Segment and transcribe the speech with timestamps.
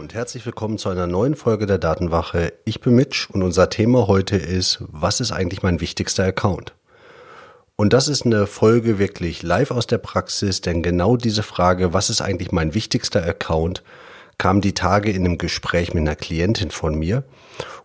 [0.00, 2.54] Und herzlich willkommen zu einer neuen Folge der Datenwache.
[2.64, 6.72] Ich bin Mitch und unser Thema heute ist, was ist eigentlich mein wichtigster Account?
[7.76, 12.08] Und das ist eine Folge wirklich live aus der Praxis, denn genau diese Frage, was
[12.08, 13.82] ist eigentlich mein wichtigster Account,
[14.38, 17.24] kam die Tage in einem Gespräch mit einer Klientin von mir.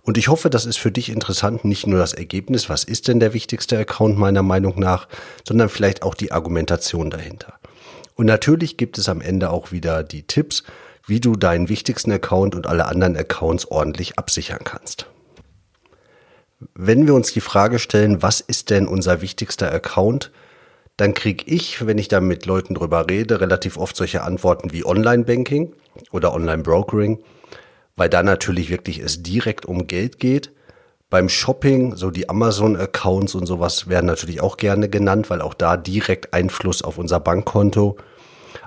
[0.01, 3.19] Und ich hoffe, das ist für dich interessant, nicht nur das Ergebnis, was ist denn
[3.19, 5.09] der wichtigste Account meiner Meinung nach,
[5.45, 7.55] sondern vielleicht auch die Argumentation dahinter.
[8.15, 10.63] Und natürlich gibt es am Ende auch wieder die Tipps,
[11.07, 15.07] wie du deinen wichtigsten Account und alle anderen Accounts ordentlich absichern kannst.
[16.73, 20.31] Wenn wir uns die Frage stellen, was ist denn unser wichtigster Account,
[20.97, 24.85] dann kriege ich, wenn ich da mit Leuten drüber rede, relativ oft solche Antworten wie
[24.85, 25.73] Online-Banking
[26.11, 27.19] oder Online-Brokering,
[27.97, 30.51] weil da natürlich wirklich es direkt um Geld geht.
[31.09, 35.77] Beim Shopping, so die Amazon-Accounts und sowas werden natürlich auch gerne genannt, weil auch da
[35.77, 37.97] direkt Einfluss auf unser Bankkonto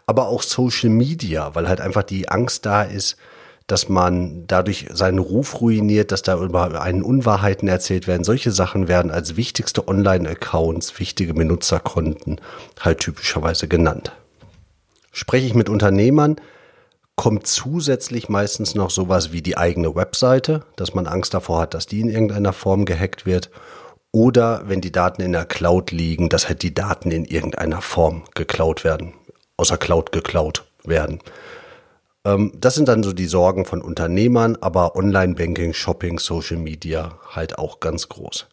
[0.09, 3.19] aber auch Social Media, weil halt einfach die Angst da ist,
[3.67, 8.25] dass man dadurch seinen Ruf ruiniert, dass da über einen Unwahrheiten erzählt werden.
[8.25, 12.41] Solche Sachen werden als wichtigste Online-Accounts, wichtige Benutzerkonten
[12.81, 14.13] halt typischerweise genannt.
[15.13, 16.37] Spreche ich mit Unternehmern,
[17.15, 21.85] kommt zusätzlich meistens noch sowas wie die eigene Webseite, dass man Angst davor hat, dass
[21.85, 23.51] die in irgendeiner Form gehackt wird.
[24.11, 28.23] Oder wenn die Daten in der Cloud liegen, dass halt die Daten in irgendeiner Form
[28.35, 29.13] geklaut werden
[29.59, 31.21] aus der Cloud geklaut werden.
[32.25, 37.59] Ähm, das sind dann so die Sorgen von Unternehmern, aber Online-Banking, Shopping, Social Media halt
[37.59, 38.47] auch ganz groß.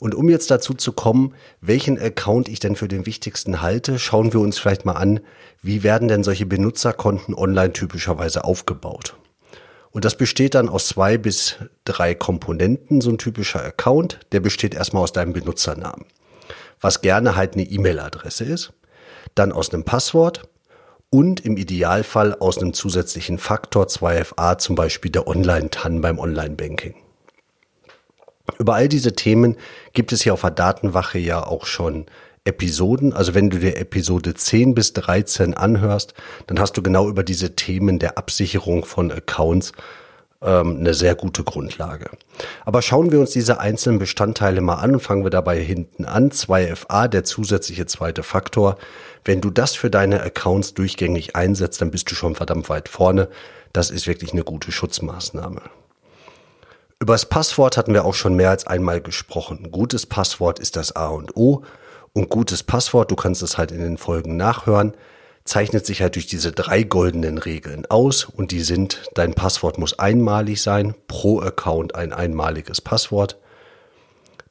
[0.00, 4.32] Und um jetzt dazu zu kommen, welchen Account ich denn für den wichtigsten halte, schauen
[4.32, 5.20] wir uns vielleicht mal an,
[5.60, 9.16] wie werden denn solche Benutzerkonten online typischerweise aufgebaut.
[9.90, 14.20] Und das besteht dann aus zwei bis drei Komponenten, so ein typischer Account.
[14.32, 16.06] Der besteht erstmal aus deinem Benutzernamen,
[16.80, 18.72] was gerne halt eine E-Mail-Adresse ist
[19.34, 20.48] dann aus einem Passwort
[21.10, 26.94] und im Idealfall aus einem zusätzlichen Faktor 2FA, zum Beispiel der Online-TAN beim Online-Banking.
[28.58, 29.56] Über all diese Themen
[29.92, 32.06] gibt es hier auf der Datenwache ja auch schon
[32.44, 33.12] Episoden.
[33.12, 36.14] Also wenn du dir Episode 10 bis 13 anhörst,
[36.46, 39.72] dann hast du genau über diese Themen der Absicherung von Accounts
[40.42, 42.10] ähm, eine sehr gute Grundlage.
[42.64, 46.30] Aber schauen wir uns diese einzelnen Bestandteile mal an und fangen wir dabei hinten an.
[46.30, 48.78] 2FA, der zusätzliche zweite Faktor.
[49.24, 53.28] Wenn du das für deine Accounts durchgängig einsetzt, dann bist du schon verdammt weit vorne.
[53.72, 55.62] Das ist wirklich eine gute Schutzmaßnahme.
[56.98, 59.70] Über das Passwort hatten wir auch schon mehr als einmal gesprochen.
[59.70, 61.62] Gutes Passwort ist das A und O.
[62.12, 64.94] Und gutes Passwort, du kannst es halt in den Folgen nachhören,
[65.50, 69.98] zeichnet sich halt durch diese drei goldenen Regeln aus und die sind, dein Passwort muss
[69.98, 73.36] einmalig sein, pro Account ein einmaliges Passwort.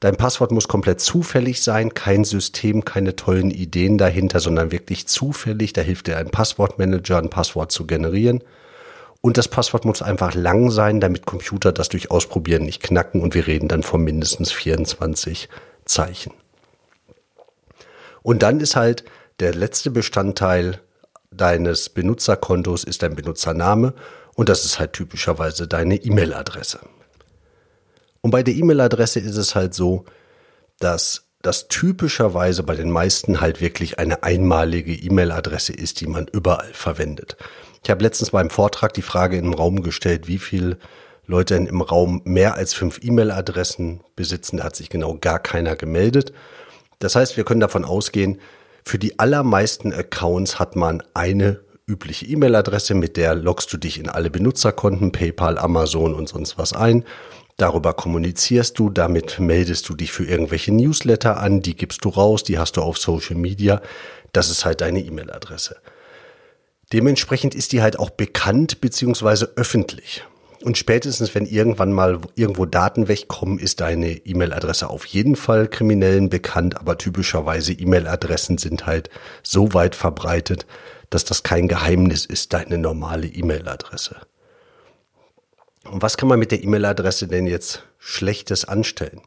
[0.01, 5.71] Dein Passwort muss komplett zufällig sein, kein System, keine tollen Ideen dahinter, sondern wirklich zufällig.
[5.71, 8.43] Da hilft dir ein Passwortmanager, ein Passwort zu generieren.
[9.21, 13.35] Und das Passwort muss einfach lang sein, damit Computer das durch Ausprobieren nicht knacken und
[13.35, 15.47] wir reden dann von mindestens 24
[15.85, 16.33] Zeichen.
[18.21, 19.05] Und dann ist halt
[19.39, 20.81] der letzte Bestandteil
[21.31, 23.93] deines Benutzerkontos ist dein Benutzername
[24.35, 26.79] und das ist halt typischerweise deine E-Mail-Adresse.
[28.21, 30.05] Und bei der E-Mail-Adresse ist es halt so,
[30.79, 36.73] dass das typischerweise bei den meisten halt wirklich eine einmalige E-Mail-Adresse ist, die man überall
[36.73, 37.37] verwendet.
[37.83, 40.77] Ich habe letztens beim Vortrag die Frage den Raum gestellt, wie viele
[41.27, 44.57] Leute im Raum mehr als fünf E-Mail-Adressen besitzen.
[44.57, 46.33] Da hat sich genau gar keiner gemeldet.
[46.97, 48.41] Das heißt, wir können davon ausgehen,
[48.83, 54.09] für die allermeisten Accounts hat man eine übliche E-Mail-Adresse, mit der loggst du dich in
[54.09, 57.03] alle Benutzerkonten, PayPal, Amazon und sonst was ein.
[57.57, 62.43] Darüber kommunizierst du, damit meldest du dich für irgendwelche Newsletter an, die gibst du raus,
[62.43, 63.81] die hast du auf Social Media.
[64.31, 65.77] Das ist halt deine E-Mail-Adresse.
[66.93, 70.23] Dementsprechend ist die halt auch bekannt beziehungsweise öffentlich.
[70.63, 76.29] Und spätestens, wenn irgendwann mal irgendwo Daten wegkommen, ist deine E-Mail-Adresse auf jeden Fall Kriminellen
[76.29, 79.09] bekannt, aber typischerweise E-Mail-Adressen sind halt
[79.41, 80.65] so weit verbreitet,
[81.09, 84.17] dass das kein Geheimnis ist, deine normale E-Mail-Adresse.
[85.89, 89.21] Und was kann man mit der E-Mail-Adresse denn jetzt Schlechtes anstellen?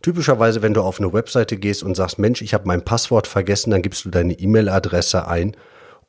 [0.00, 3.70] Typischerweise, wenn du auf eine Webseite gehst und sagst, Mensch, ich habe mein Passwort vergessen,
[3.70, 5.56] dann gibst du deine E-Mail-Adresse ein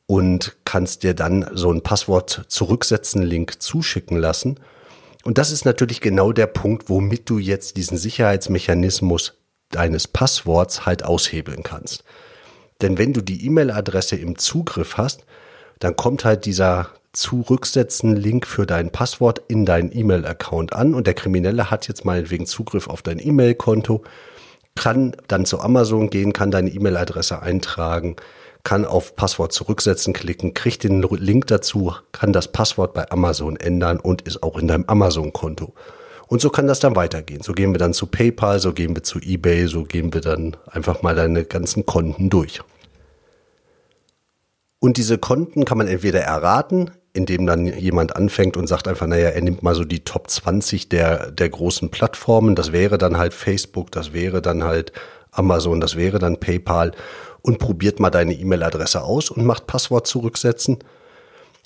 [0.06, 4.60] und kannst dir dann so ein Passwort zurücksetzen Link zuschicken lassen.
[5.24, 9.34] Und das ist natürlich genau der Punkt, womit du jetzt diesen Sicherheitsmechanismus
[9.70, 12.04] deines Passworts halt aushebeln kannst.
[12.82, 15.24] Denn wenn du die E-Mail-Adresse im Zugriff hast,
[15.78, 21.70] dann kommt halt dieser Zurücksetzen-Link für dein Passwort in deinen E-Mail-Account an und der Kriminelle
[21.70, 24.02] hat jetzt meinetwegen Zugriff auf dein E-Mail-Konto,
[24.74, 28.16] kann dann zu Amazon gehen, kann deine E-Mail-Adresse eintragen,
[28.64, 34.00] kann auf Passwort zurücksetzen klicken, kriegt den Link dazu, kann das Passwort bei Amazon ändern
[34.00, 35.74] und ist auch in deinem Amazon-Konto.
[36.26, 37.42] Und so kann das dann weitergehen.
[37.42, 40.56] So gehen wir dann zu PayPal, so gehen wir zu eBay, so gehen wir dann
[40.66, 42.60] einfach mal deine ganzen Konten durch.
[44.80, 49.28] Und diese Konten kann man entweder erraten, indem dann jemand anfängt und sagt einfach, naja,
[49.28, 52.54] er nimmt mal so die Top 20 der, der großen Plattformen.
[52.54, 54.92] Das wäre dann halt Facebook, das wäre dann halt
[55.30, 56.92] Amazon, das wäre dann PayPal
[57.44, 60.78] und probiert mal deine E-Mail-Adresse aus und macht Passwort zurücksetzen.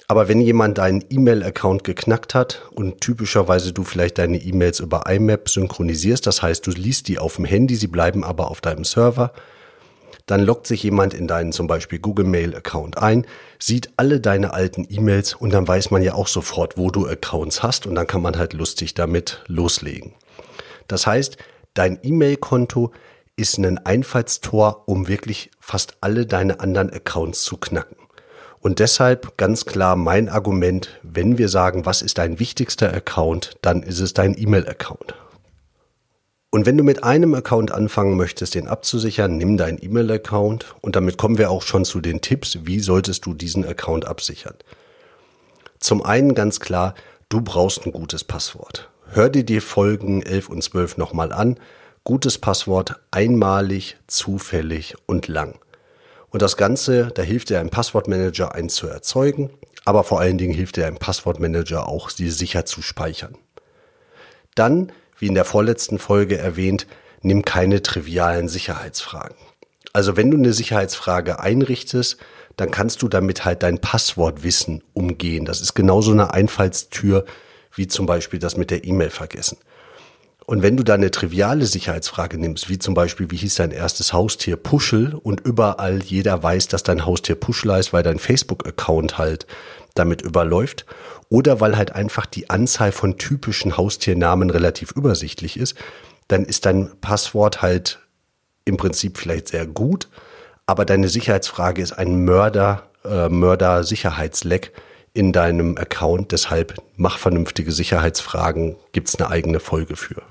[0.09, 5.49] Aber wenn jemand deinen E-Mail-Account geknackt hat und typischerweise du vielleicht deine E-Mails über IMAP
[5.49, 9.33] synchronisierst, das heißt, du liest die auf dem Handy, sie bleiben aber auf deinem Server,
[10.27, 13.25] dann loggt sich jemand in deinen zum Beispiel Google Mail Account ein,
[13.61, 17.63] sieht alle deine alten E-Mails und dann weiß man ja auch sofort, wo du Accounts
[17.63, 20.15] hast und dann kann man halt lustig damit loslegen.
[20.89, 21.37] Das heißt,
[21.75, 22.91] dein E-Mail-Konto
[23.39, 27.97] ist ein Einfallstor, um wirklich fast alle deine anderen Accounts zu knacken.
[28.61, 33.83] Und deshalb ganz klar mein Argument, wenn wir sagen, was ist dein wichtigster Account, dann
[33.85, 35.15] ist es dein E-Mail-Account.
[36.51, 41.19] Und wenn du mit einem Account anfangen möchtest, den abzusichern, nimm deinen E-Mail-Account und damit
[41.19, 44.55] kommen wir auch schon zu den Tipps, wie solltest du diesen Account absichern.
[45.79, 46.95] Zum einen ganz klar,
[47.29, 48.91] du brauchst ein gutes Passwort.
[49.11, 51.59] Hör dir die Folgen 11 und 12 nochmal an.
[52.09, 55.59] Gutes Passwort, einmalig, zufällig und lang.
[56.31, 59.51] Und das Ganze, da hilft dir ein Passwortmanager, eins zu erzeugen,
[59.85, 63.37] aber vor allen Dingen hilft dir ein Passwortmanager auch, sie sicher zu speichern.
[64.55, 66.87] Dann, wie in der vorletzten Folge erwähnt,
[67.21, 69.37] nimm keine trivialen Sicherheitsfragen.
[69.93, 72.17] Also wenn du eine Sicherheitsfrage einrichtest,
[72.57, 75.45] dann kannst du damit halt dein Passwortwissen umgehen.
[75.45, 77.27] Das ist genauso eine Einfallstür
[77.75, 79.59] wie zum Beispiel das mit der E-Mail vergessen.
[80.49, 84.15] Und wenn du da eine triviale Sicherheitsfrage nimmst, wie zum Beispiel, wie hieß dein erstes
[84.15, 89.47] Haustier Puschel und überall jeder weiß, dass dein Haustier Puschel heißt, weil dein Facebook-Account halt
[89.95, 90.87] damit überläuft,
[91.29, 95.75] oder weil halt einfach die Anzahl von typischen Haustiernamen relativ übersichtlich ist,
[96.29, 97.99] dann ist dein Passwort halt
[98.65, 100.09] im Prinzip vielleicht sehr gut,
[100.65, 104.73] aber deine Sicherheitsfrage ist ein Mörder, äh, Mörder-Sicherheitsleck,
[105.19, 106.31] in deinem Account.
[106.31, 110.23] Deshalb mach vernünftige Sicherheitsfragen, gibt's eine eigene Folge für.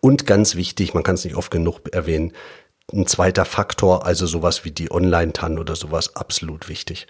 [0.00, 2.32] Und ganz wichtig, man kann es nicht oft genug erwähnen,
[2.92, 7.08] ein zweiter Faktor, also sowas wie die Online-TAN oder sowas, absolut wichtig.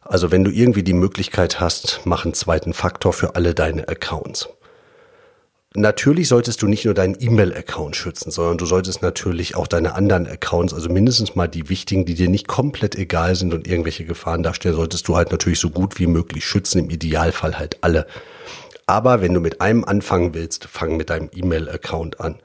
[0.00, 4.48] Also wenn du irgendwie die Möglichkeit hast, mach einen zweiten Faktor für alle deine Accounts.
[5.76, 10.26] Natürlich solltest du nicht nur deinen E-Mail-Account schützen, sondern du solltest natürlich auch deine anderen
[10.26, 14.42] Accounts, also mindestens mal die wichtigen, die dir nicht komplett egal sind und irgendwelche Gefahren
[14.42, 18.08] darstellen, solltest du halt natürlich so gut wie möglich schützen, im Idealfall halt alle.
[18.86, 22.40] Aber wenn du mit einem anfangen willst, fang mit deinem E-Mail-Account an.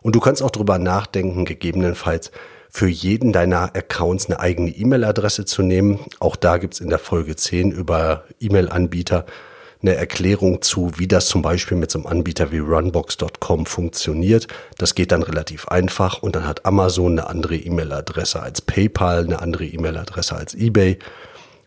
[0.00, 2.32] Und du kannst auch drüber nachdenken, gegebenenfalls
[2.70, 6.00] für jeden deiner Accounts eine eigene E-Mail-Adresse zu nehmen.
[6.18, 9.26] Auch da gibt's in der Folge 10 über E-Mail-Anbieter
[9.80, 14.48] eine Erklärung zu, wie das zum Beispiel mit so einem Anbieter wie runbox.com funktioniert.
[14.76, 19.40] Das geht dann relativ einfach und dann hat Amazon eine andere E-Mail-Adresse als PayPal, eine
[19.40, 20.98] andere E-Mail-Adresse als eBay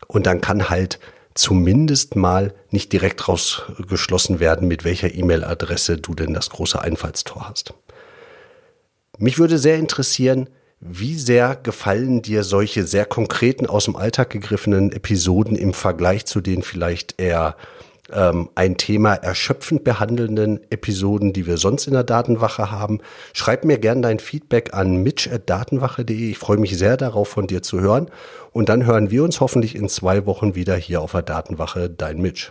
[0.08, 0.98] und dann kann halt
[1.34, 7.72] zumindest mal nicht direkt rausgeschlossen werden, mit welcher E-Mail-Adresse du denn das große Einfallstor hast.
[9.18, 10.50] Mich würde sehr interessieren,
[10.80, 16.40] wie sehr gefallen dir solche sehr konkreten aus dem Alltag gegriffenen Episoden im Vergleich zu
[16.40, 17.56] den vielleicht eher
[18.10, 23.00] ähm, ein Thema erschöpfend behandelnden Episoden, die wir sonst in der Datenwache haben.
[23.32, 26.30] Schreib mir gern dein Feedback an mitch.datenwache.de.
[26.30, 28.10] Ich freue mich sehr darauf, von dir zu hören.
[28.50, 31.88] Und dann hören wir uns hoffentlich in zwei Wochen wieder hier auf der Datenwache.
[31.88, 32.50] Dein Mitch.